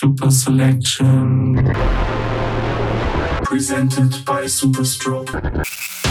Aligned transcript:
Super 0.00 0.30
Selection. 0.30 1.56
Presented 3.42 4.24
by 4.24 4.44
Superstroke. 4.44 6.07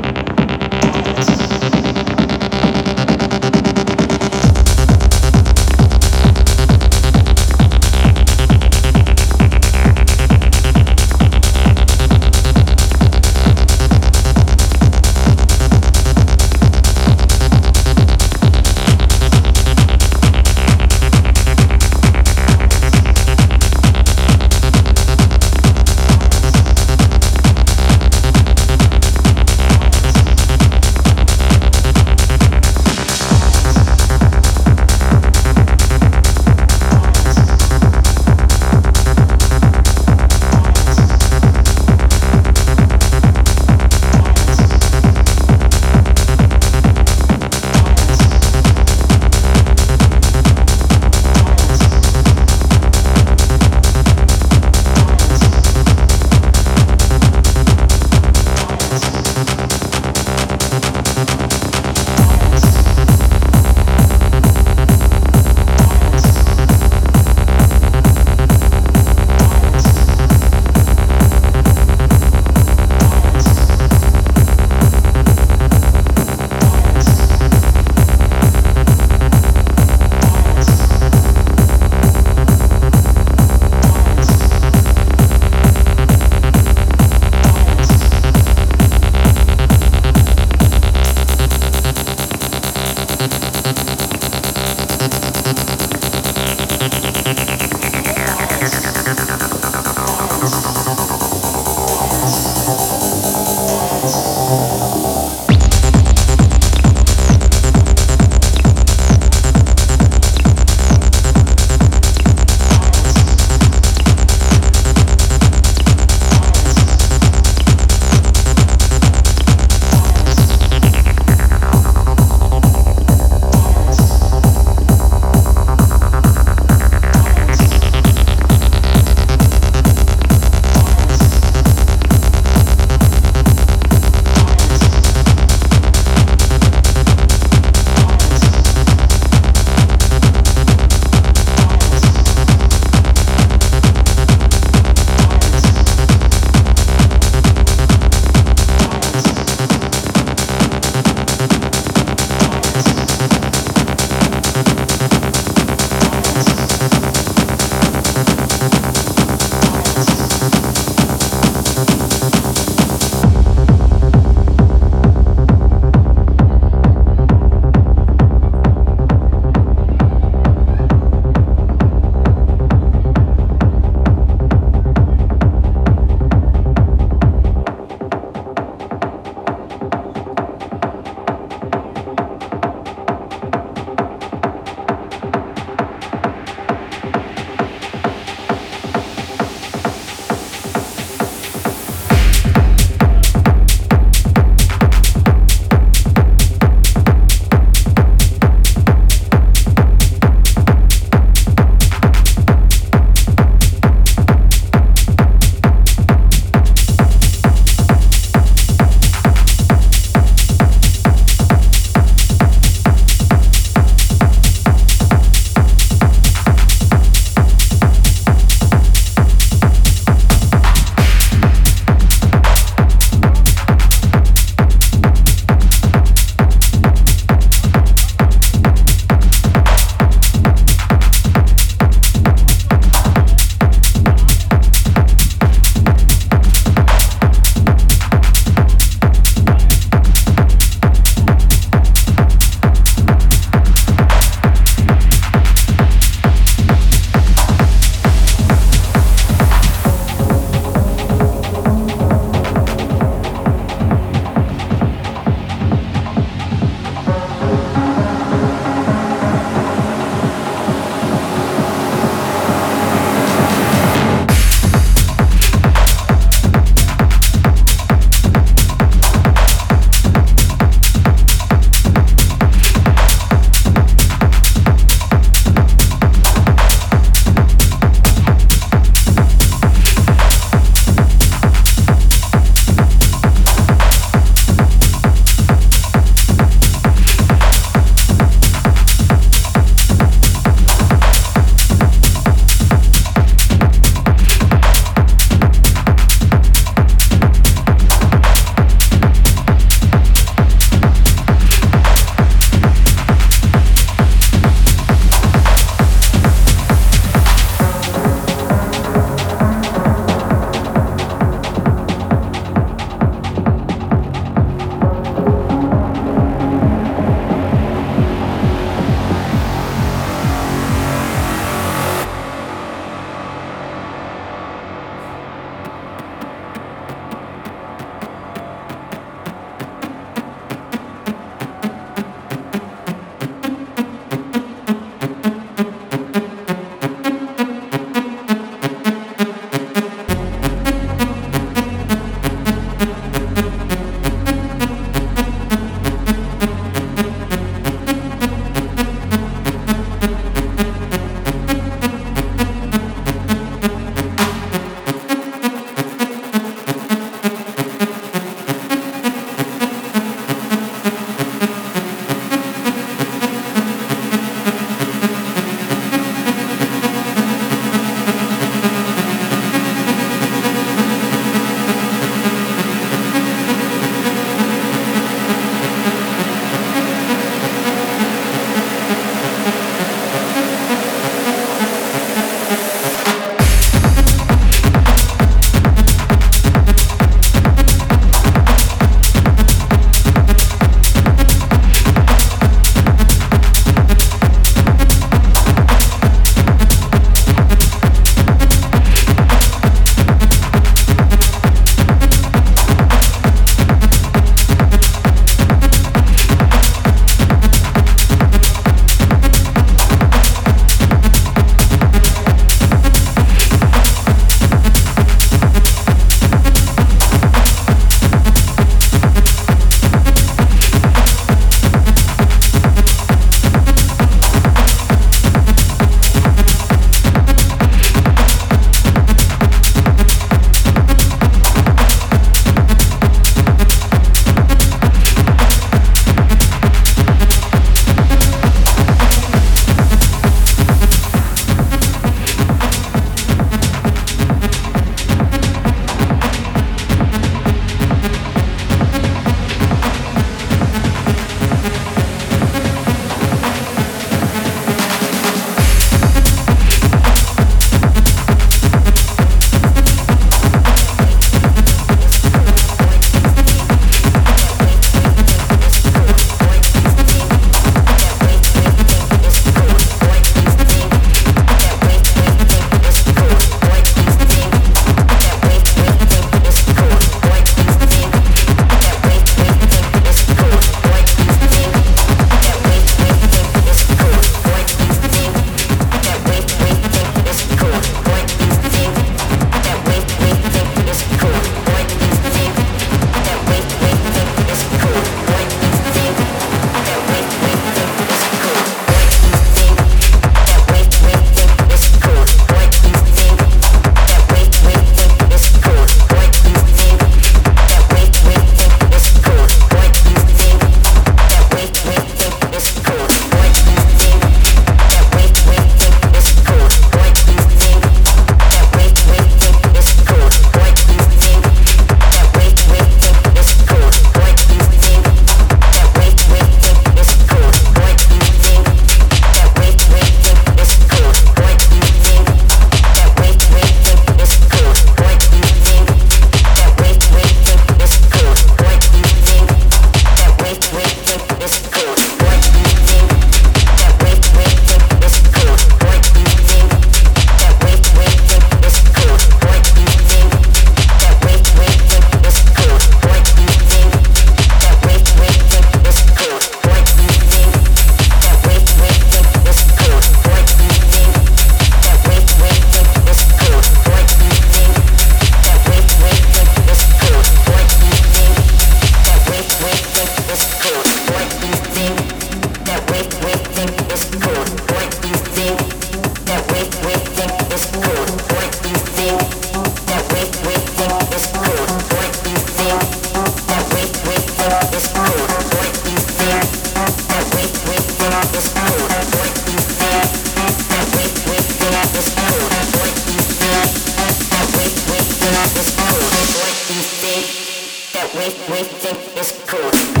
think 598.63 599.17
is 599.17 599.31
cool. 599.47 600.00